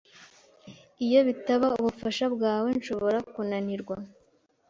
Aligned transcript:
Iyo 1.05 1.19
bitaba 1.27 1.67
ubufasha 1.79 2.25
bwawe, 2.33 2.69
nshobora 2.79 3.17
kunanirwa. 3.33 3.95